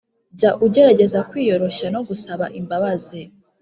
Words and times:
jya 0.37 0.51
ugerageza 0.65 1.19
kwiyoroshya 1.29 1.87
no 1.95 2.01
gusaba 2.07 2.45
imbabazi 2.59 3.21